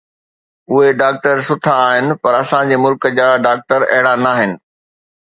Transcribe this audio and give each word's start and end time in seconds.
اهي 0.71 0.89
ڊاڪٽر 1.01 1.37
سٺا 1.47 1.73
آهن، 1.89 2.05
پر 2.23 2.33
اسان 2.41 2.63
جي 2.69 2.77
ملڪ 2.87 3.01
جا 3.23 3.27
ڊاڪٽر 3.49 3.79
اهڙا 3.93 4.13
ناهن 4.27 4.51